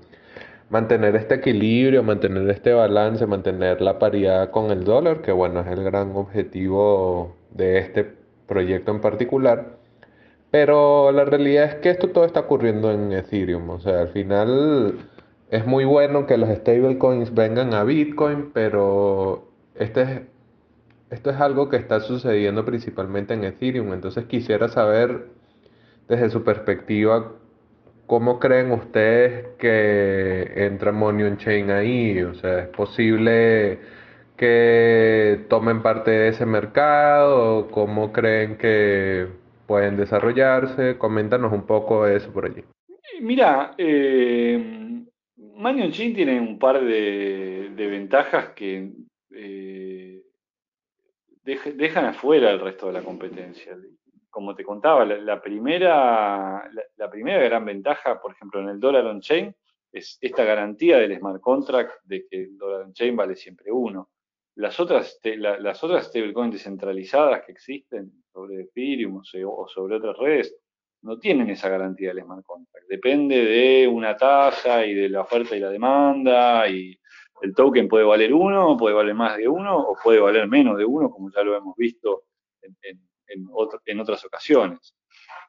[0.74, 5.68] mantener este equilibrio, mantener este balance, mantener la paridad con el dólar, que bueno, es
[5.68, 8.12] el gran objetivo de este
[8.48, 9.76] proyecto en particular.
[10.50, 13.70] Pero la realidad es que esto todo está ocurriendo en Ethereum.
[13.70, 14.98] O sea, al final
[15.48, 20.20] es muy bueno que los stablecoins vengan a Bitcoin, pero este es,
[21.10, 23.92] esto es algo que está sucediendo principalmente en Ethereum.
[23.92, 25.28] Entonces quisiera saber
[26.08, 27.32] desde su perspectiva
[28.14, 32.22] cómo creen ustedes que entra Money on Chain ahí.
[32.22, 33.80] O sea, ¿es posible
[34.36, 37.66] que tomen parte de ese mercado?
[37.72, 39.26] ¿Cómo creen que
[39.66, 40.96] pueden desarrollarse.
[40.96, 42.62] Coméntanos un poco de eso por allí.
[43.20, 45.02] Mira, eh,
[45.90, 48.92] Chin tiene un par de, ventajas que
[49.32, 50.22] eh,
[51.42, 53.76] dejan afuera el resto de la competencia.
[54.34, 59.54] Como te contaba, la, primera, la, primera gran ventaja, por ejemplo, en el dólar on-chain,
[59.92, 64.10] es esta garantía del smart contract de que el dólar on-chain vale siempre uno.
[64.56, 70.56] Las otras, las otras stablecoins descentralizadas que existen sobre Ethereum o sobre otras redes
[71.02, 72.88] no tienen esa garantía del smart contract.
[72.88, 76.98] Depende de una tasa y de la oferta y la demanda y
[77.42, 80.84] el token puede valer uno, puede valer más de uno o puede valer menos de
[80.84, 82.24] uno, como ya lo hemos visto
[82.62, 82.98] en,
[84.00, 84.94] otras ocasiones.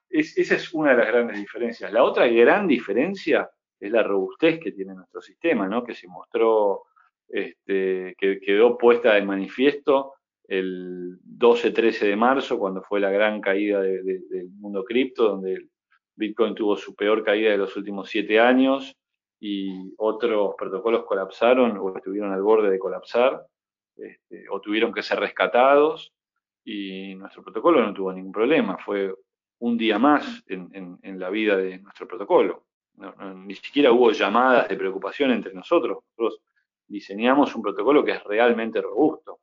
[0.09, 1.91] esa es una de las grandes diferencias.
[1.91, 5.83] La otra gran diferencia es la robustez que tiene nuestro sistema, ¿no?
[5.83, 6.83] que se mostró
[7.27, 10.13] este, que quedó puesta de manifiesto
[10.47, 15.69] el 12-13 de marzo, cuando fue la gran caída del mundo cripto, donde
[16.15, 18.95] Bitcoin tuvo su peor caída de los últimos siete años
[19.39, 23.45] y otros protocolos colapsaron o estuvieron al borde de colapsar
[23.97, 26.13] este, o tuvieron que ser rescatados
[26.65, 28.77] y nuestro protocolo no tuvo ningún problema.
[28.83, 29.13] Fue
[29.59, 32.65] un día más en, la vida de nuestro protocolo.
[33.35, 35.99] ni siquiera hubo llamadas de preocupación entre nosotros.
[36.17, 36.41] Nosotros
[36.87, 39.39] diseñamos un protocolo que es realmente robusto.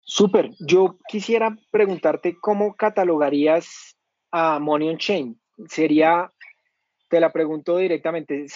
[0.00, 0.50] Súper.
[0.60, 3.96] Yo quisiera preguntarte cómo catalogarías
[4.30, 5.40] a Money on Chain.
[5.68, 6.32] Sería,
[7.08, 8.46] te la pregunto directamente,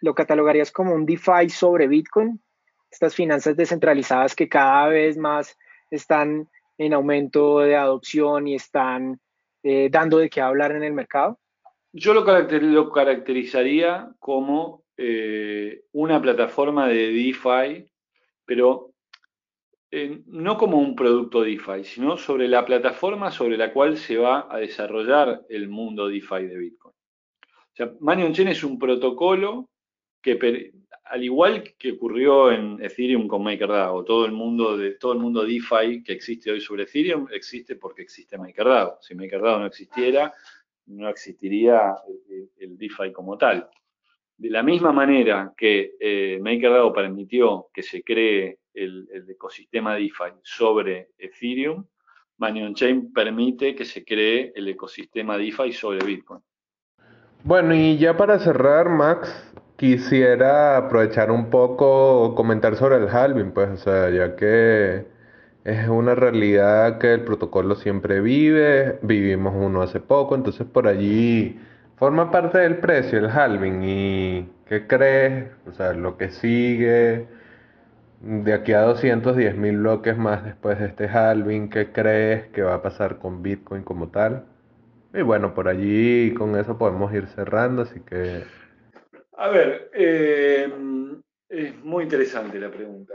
[0.00, 2.40] ¿lo catalogarías como un DeFi sobre Bitcoin?
[2.90, 5.56] Estas finanzas descentralizadas que cada vez más
[5.90, 9.20] están en aumento de adopción y están
[9.62, 11.38] eh, dando de qué hablar en el mercado?
[11.92, 17.86] Yo lo, lo caracterizaría como eh, una plataforma de DeFi,
[18.44, 18.92] pero
[19.90, 24.46] eh, no como un producto DeFi, sino sobre la plataforma sobre la cual se va
[24.50, 26.94] a desarrollar el mundo DeFi de Bitcoin.
[26.94, 29.68] O sea, Money Chain es un protocolo
[30.22, 30.72] que,
[31.08, 35.44] al igual que ocurrió en Ethereum con MakerDAO, todo el mundo de todo el mundo
[35.44, 38.98] DeFi que existe hoy sobre Ethereum existe porque existe MakerDAO.
[39.00, 40.32] Si MakerDAO no existiera,
[40.86, 41.94] no existiría
[42.58, 43.68] el DeFi como tal.
[44.36, 51.10] De la misma manera que eh, MakerDAO permitió que se cree el, ecosistema DeFi sobre
[51.18, 51.84] Ethereum,
[52.38, 56.42] Money on Chain permite que se cree el ecosistema DeFi sobre Bitcoin.
[57.44, 63.70] Bueno, y ya para cerrar, Max, quisiera aprovechar un poco, comentar sobre el halving, pues,
[63.70, 65.06] o sea, ya que
[65.64, 71.60] es una realidad que el protocolo siempre vive, vivimos uno hace poco, entonces por allí
[71.96, 73.82] forma parte del precio el halving.
[73.84, 75.50] ¿Y qué crees?
[75.66, 77.26] O sea, lo que sigue
[78.20, 82.74] de aquí a 210 mil bloques más después de este halving, ¿qué crees que va
[82.76, 84.46] a pasar con Bitcoin como tal?
[85.14, 88.44] Y bueno, por allí con eso podemos ir cerrando, así que...
[89.36, 90.72] A ver, eh,
[91.48, 93.14] es muy interesante la pregunta.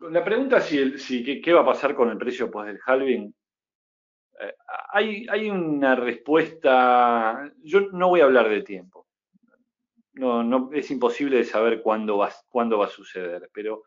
[0.00, 3.32] La pregunta si, si qué, va a pasar con el precio después del halving,
[4.40, 4.54] eh,
[4.92, 9.06] hay, hay, una respuesta, yo no voy a hablar de tiempo,
[10.14, 13.84] no, no, es imposible de saber cuándo va, cuándo va a suceder, pero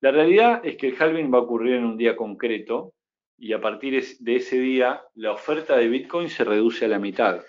[0.00, 2.94] la realidad es que el halving va a ocurrir en un día concreto
[3.38, 7.42] y a partir de ese día la oferta de Bitcoin se reduce a la mitad.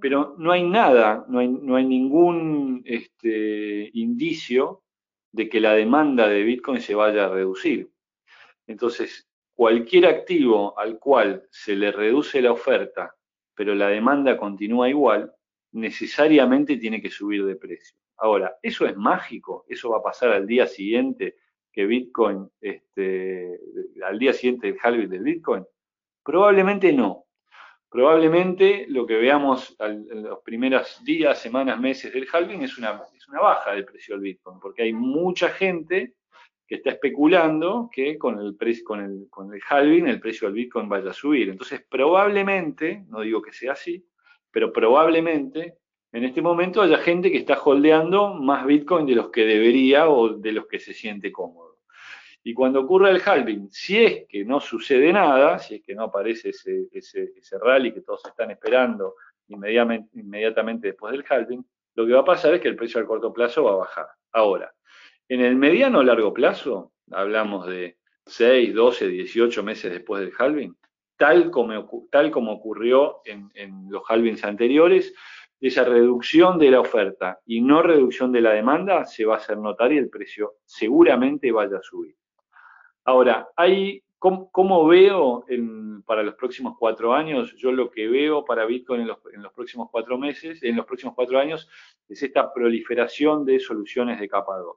[0.00, 4.82] Pero no hay nada, no hay, ningún este, indicio
[5.32, 7.90] de que la demanda de Bitcoin se vaya a reducir.
[8.66, 13.14] Entonces, cualquier activo al cual se le reduce la oferta,
[13.54, 15.32] pero la demanda continúa igual,
[15.72, 17.96] necesariamente tiene que subir de precio.
[18.16, 19.64] Ahora, ¿eso es mágico?
[19.68, 21.36] ¿Eso va a pasar al día siguiente
[21.72, 23.58] que Bitcoin, este,
[24.04, 25.64] al día siguiente del halving del Bitcoin?
[26.24, 27.23] Probablemente no.
[27.94, 33.28] Probablemente lo que veamos en los primeros días, semanas, meses del halving es una, es
[33.28, 36.14] una baja del precio del Bitcoin, porque hay mucha gente
[36.66, 40.88] que está especulando que con el, con, el, con el halving el precio del Bitcoin
[40.88, 41.50] vaya a subir.
[41.50, 44.04] Entonces, probablemente, no digo que sea así,
[44.50, 45.78] pero probablemente
[46.10, 50.30] en este momento haya gente que está holdeando más Bitcoin de los que debería o
[50.30, 51.63] de los que se siente cómodo.
[52.46, 56.04] Y cuando ocurra el halving, si es que no sucede nada, si es que no
[56.04, 59.14] aparece ese, ese, ese rally que todos están esperando
[59.48, 63.06] inmediatamente, inmediatamente después del halving, lo que va a pasar es que el precio al
[63.06, 64.06] corto plazo va a bajar.
[64.32, 64.74] Ahora,
[65.26, 70.76] en el mediano o largo plazo, hablamos de 6, 12, 18 meses después del halving,
[71.16, 75.14] tal como, tal como ocurrió en, en los halvings anteriores,
[75.60, 79.56] esa reducción de la oferta y no reducción de la demanda se va a hacer
[79.56, 82.14] notar y el precio seguramente vaya a subir.
[83.04, 85.44] Ahora, hay, ¿cómo, veo
[86.06, 87.54] para los próximos cuatro años?
[87.56, 91.38] Yo lo que veo para Bitcoin en los, próximos cuatro meses, en los próximos cuatro
[91.38, 91.68] años,
[92.08, 94.76] es esta proliferación de soluciones de capa 2.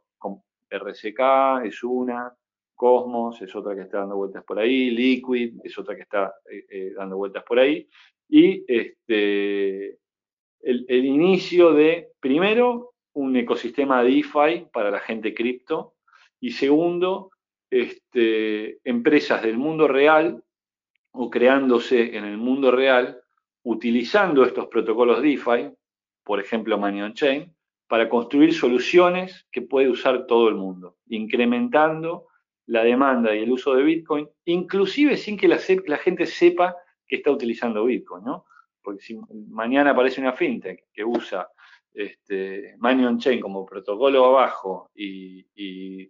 [0.69, 2.33] RCK es una,
[2.75, 6.65] Cosmos es otra que está dando vueltas por ahí, Liquid es otra que está eh,
[6.69, 7.89] eh, dando vueltas por ahí,
[8.29, 9.97] y este,
[10.61, 15.95] el, inicio de, primero, un ecosistema DeFi para la gente cripto
[16.39, 17.31] y segundo,
[17.69, 20.43] este, empresas del mundo real
[21.11, 23.19] o creándose en el mundo real
[23.63, 25.71] utilizando estos protocolos DeFi,
[26.23, 27.53] por ejemplo Money on Chain,
[27.87, 32.27] para construir soluciones que puede usar todo el mundo, incrementando
[32.65, 36.75] la demanda y el uso de Bitcoin, inclusive sin que la, gente sepa
[37.07, 38.45] que está utilizando Bitcoin, ¿no?
[38.81, 41.49] porque si mañana aparece una fintech que usa
[41.93, 46.09] este, Money on Chain como protocolo abajo y,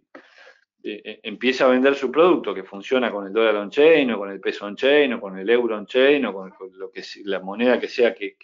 [0.82, 4.30] e, empieza a vender su producto que funciona con el dólar on chain o con
[4.30, 7.40] el peso on chain o con el euro on chain o con, lo que la
[7.40, 8.36] moneda que sea que,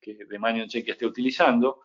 [0.00, 1.82] de Money on Chain que esté utilizando,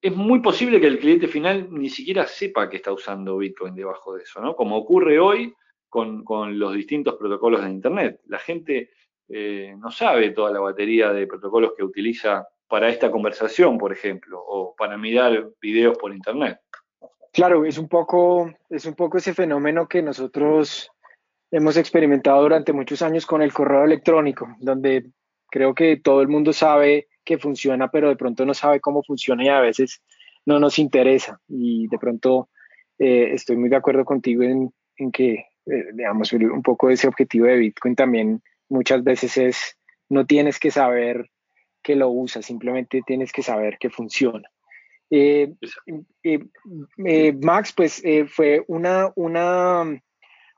[0.00, 4.14] es muy posible que el cliente final ni siquiera sepa que está usando Bitcoin debajo
[4.14, 4.54] de eso, ¿no?
[4.54, 5.54] Como ocurre hoy
[5.88, 8.20] con, con los distintos protocolos de Internet.
[8.26, 8.90] La gente
[9.32, 14.42] eh, no sabe toda la batería de protocolos que utiliza para esta conversación, por ejemplo,
[14.44, 16.58] o para mirar videos por internet.
[17.32, 20.90] Claro, es un poco, es un poco ese fenómeno que nosotros
[21.50, 25.06] hemos experimentado durante muchos años con el correo electrónico, donde
[25.50, 29.44] creo que todo el mundo sabe que funciona, pero de pronto no sabe cómo funciona
[29.44, 30.02] y a veces
[30.46, 31.40] no nos interesa.
[31.48, 32.48] Y de pronto
[32.98, 34.72] eh, estoy muy de acuerdo contigo en,
[35.12, 35.32] que,
[35.66, 39.76] eh, digamos, un poco ese objetivo de Bitcoin también muchas veces es,
[40.08, 41.30] no tienes que saber
[41.82, 44.48] que lo usas, simplemente tienes que saber que funciona.
[45.10, 45.52] Eh,
[46.22, 46.38] eh,
[47.04, 50.00] eh, Max, pues fue una, una,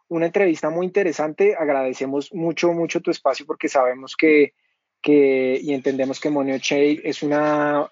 [0.08, 1.56] una entrevista muy interesante.
[1.58, 4.52] Agradecemos mucho, mucho tu espacio porque sabemos que,
[5.00, 7.90] que y entendemos que Monio Chain es una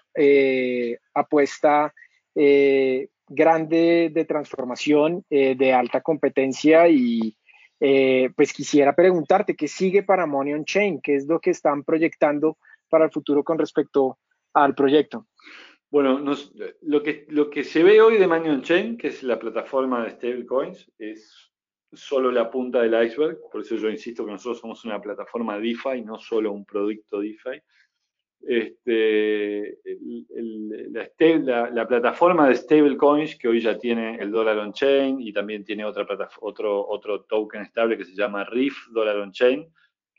[1.13, 1.93] apuesta
[3.33, 7.35] grande de transformación, de alta competencia y,
[7.83, 11.83] eh, pues quisiera preguntarte qué sigue para Money on Chain, qué es lo que están
[11.83, 14.19] proyectando para el futuro con respecto
[14.53, 15.25] al proyecto.
[15.91, 16.23] Bueno,
[16.83, 20.05] lo, que, lo que se ve hoy de Money on Chain, que es la plataforma
[20.05, 21.51] de stablecoins, es
[21.91, 26.01] solo la punta del iceberg, por eso yo insisto que nosotros somos una plataforma DeFi,
[26.05, 27.61] no solo un producto DeFi.
[28.43, 29.79] Este,
[31.43, 35.83] la, plataforma de stablecoins que hoy ya tiene el dólar on chain y también tiene
[35.83, 36.07] otra
[36.39, 39.67] otro, otro token estable que se llama RIF dólar on chain,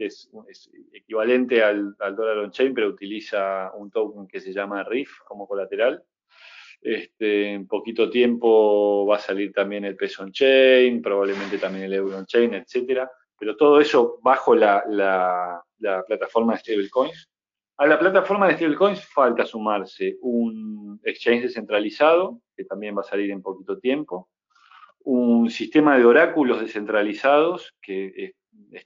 [0.02, 4.84] que es, equivalente al, al dólar on chain, pero utiliza un token que se llama
[4.84, 6.02] RIF como colateral.
[6.80, 11.94] Este, en poquito tiempo va a salir también el peso on chain, probablemente también el
[11.94, 13.10] euro on chain, etcétera.
[13.38, 17.28] Pero todo eso bajo la, la, plataforma de stablecoins.
[17.76, 23.30] A la plataforma de stablecoins falta sumarse un exchange descentralizado, que también va a salir
[23.30, 24.28] en poquito tiempo,
[25.04, 28.34] un sistema de oráculos descentralizados, que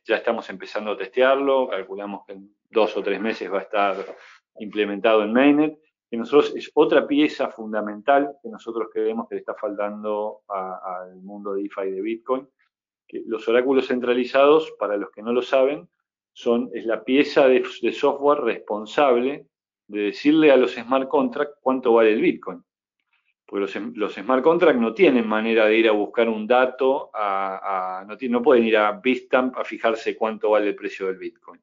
[0.05, 4.17] ya estamos empezando a testearlo, calculamos que en dos o tres meses va a estar
[4.59, 5.79] implementado en Mainnet,
[6.11, 11.55] que nosotros es otra pieza fundamental que nosotros creemos que le está faltando al mundo
[11.55, 12.49] de DeFi de Bitcoin.
[13.09, 15.89] Que los oráculos centralizados, para los que no lo saben,
[16.33, 19.47] son, es la pieza de, software responsable
[19.89, 22.63] de decirle a los smart contracts cuánto vale el Bitcoin.
[23.47, 28.65] Porque los, smart contracts no tienen manera de ir a buscar un dato, no, pueden
[28.65, 31.61] ir a Bitstamp a fijarse cuánto vale el precio del Bitcoin.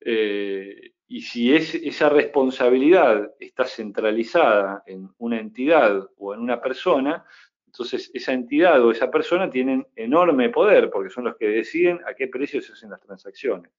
[0.00, 7.24] Eh, y si es, esa responsabilidad está centralizada en una entidad o en una persona,
[7.66, 12.14] entonces esa entidad o esa persona tienen enorme poder porque son los que deciden a
[12.14, 13.70] qué precio se hacen las transacciones.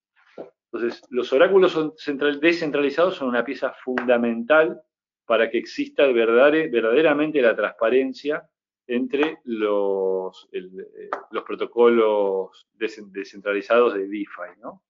[0.72, 1.78] Entonces, los oráculos
[2.40, 4.82] descentralizados son una pieza fundamental
[5.28, 8.48] para que exista verdaderamente la transparencia
[8.88, 14.84] entre los, eh, los protocolos descentralizados de DeFi, ¿no?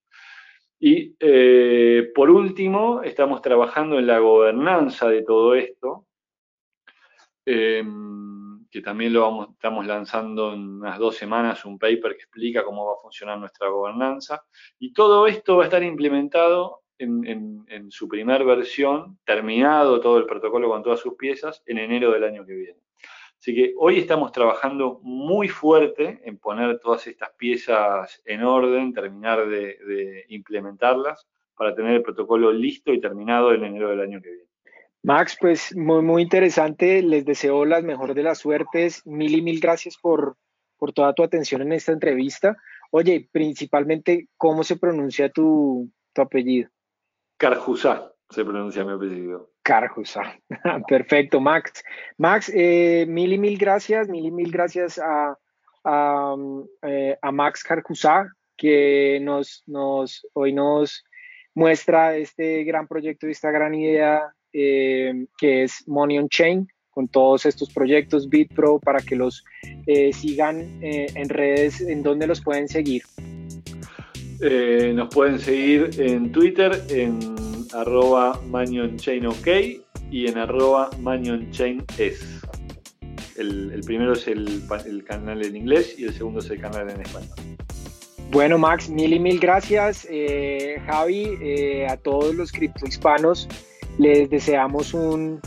[0.80, 6.06] Y eh, por último, estamos trabajando en la gobernanza de todo esto,
[7.44, 12.86] em, que también lo estamos lanzando en unas dos semanas un paper que explica cómo
[12.86, 14.46] va a funcionar nuestra gobernanza.
[14.78, 20.26] Y todo esto va a estar implementado en, en su primer versión, terminado todo el
[20.26, 22.80] protocolo con todas sus piezas, en enero del año que viene.
[23.40, 29.48] Así que hoy estamos trabajando muy fuerte en poner todas estas piezas en orden, terminar
[29.48, 34.50] de, implementarlas para tener el protocolo listo y terminado en enero del año que viene.
[35.04, 37.02] Max, pues muy, muy interesante.
[37.02, 39.06] Les deseo las mejores de las suertes.
[39.06, 40.36] Mil y mil gracias por,
[40.78, 42.58] por toda tu atención en esta entrevista.
[42.92, 46.70] Oye, principalmente, ¿cómo se pronuncia tu, tu apellido?
[47.38, 49.52] Carjusá se pronuncia mi apellido.
[49.64, 50.40] Carjusa.
[50.88, 51.84] Perfecto, Max.
[52.18, 55.38] Max, eh, mil y mil gracias, mil y mil gracias a,
[55.84, 56.36] a,
[56.84, 61.04] eh, Max Carjusa, que nos, nos, hoy nos
[61.54, 64.22] muestra este gran proyecto y esta gran idea
[64.54, 69.44] eh, que es Money on Chain, con todos estos proyectos BitPro para que los
[70.14, 73.04] sigan en redes, en donde los pueden seguir.
[74.40, 77.20] Nos pueden seguir en Twitter, en
[77.74, 79.48] arroba manionchainok
[80.12, 82.42] y en arroba manionchaines.
[83.38, 87.02] El, el primero es el, canal en inglés y el segundo es el canal en
[87.02, 87.30] español.
[88.32, 90.08] Bueno, Max, mil y mil gracias.
[90.10, 93.48] Eh, Javi, eh, a todos los criptohispanos
[94.00, 95.40] les deseamos un,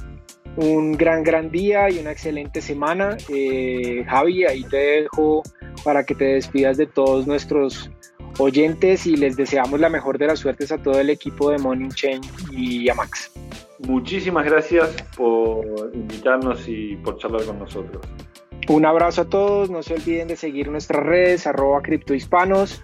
[0.56, 3.16] un, gran, gran día y una excelente semana.
[3.28, 5.42] Eh, Javi, ahí te dejo
[5.84, 7.90] para que te despidas de todos nuestros
[8.38, 11.90] oyentes y les deseamos la mejor de las suertes a todo el equipo de Morning
[11.90, 12.20] Chain
[12.52, 13.32] y a Max.
[13.80, 18.02] Muchísimas gracias por invitarnos y por charlar con nosotros.
[18.68, 22.82] Un abrazo a todos, no se olviden de seguir nuestras redes, arroba criptohispanos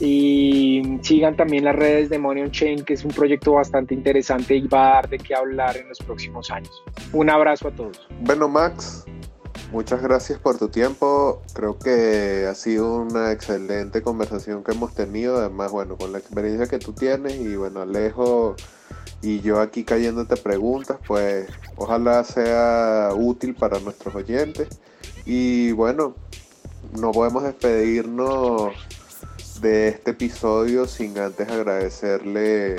[0.00, 4.56] y sigan también las redes de Money on Chain, que es un proyecto bastante interesante
[4.56, 6.82] y va a dar de qué hablar en los próximos años.
[7.12, 8.08] Un abrazo a todos.
[8.20, 9.04] Bueno, Max,
[9.70, 11.42] Muchas gracias por tu tiempo.
[11.52, 15.36] Creo que ha sido una excelente conversación que hemos tenido.
[15.36, 18.56] Además, bueno, con la experiencia que tú tienes y bueno, Alejo
[19.20, 24.68] y yo aquí cayéndote preguntas, pues ojalá sea útil para nuestros oyentes.
[25.26, 26.14] Y bueno,
[26.98, 28.72] no podemos despedirnos
[29.60, 32.76] de este episodio sin antes agradecerle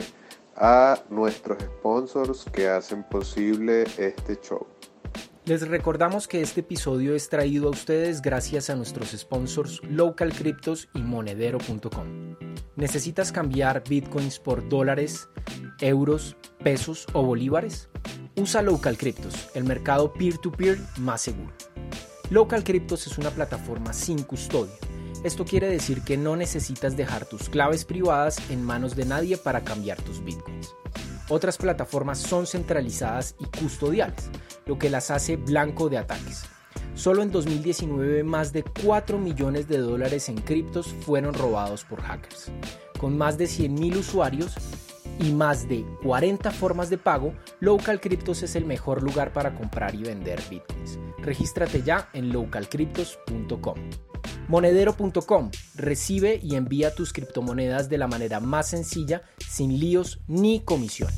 [0.56, 4.66] a nuestros sponsors que hacen posible este show.
[5.50, 10.90] Les recordamos que este episodio es traído a ustedes gracias a nuestros sponsors Local Cryptos
[10.94, 12.36] y Monedero.com.
[12.76, 15.28] ¿Necesitas cambiar bitcoins por dólares,
[15.82, 17.90] euros, pesos o bolívares?
[18.36, 21.52] Usa Local Cryptos, el mercado peer-to-peer más seguro.
[22.30, 24.76] Local Cryptos es una plataforma sin custodia.
[25.24, 29.64] Esto quiere decir que no necesitas dejar tus claves privadas en manos de nadie para
[29.64, 30.76] cambiar tus bitcoins.
[31.30, 34.30] Otras plataformas son centralizadas y custodiales,
[34.66, 36.44] lo que las hace blanco de ataques.
[36.96, 42.52] Solo en 2019 más de 4 millones de dólares en criptos fueron robados por hackers.
[43.00, 44.56] Con más de 100.000 usuarios
[45.20, 49.94] y más de 40 formas de pago, Local Cryptos es el mejor lugar para comprar
[49.96, 51.00] y vender bitcoins.
[51.20, 53.76] Regístrate ya en localcryptos.com.
[54.48, 61.18] Monedero.com recibe y envía tus criptomonedas de la manera más sencilla, sin líos ni comisiones.